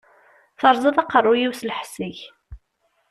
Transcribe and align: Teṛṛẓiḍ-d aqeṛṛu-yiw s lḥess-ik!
Teṛṛẓiḍ-d 0.59 0.97
aqeṛṛu-yiw 1.03 1.53
s 1.59 1.61
lḥess-ik! 1.69 2.19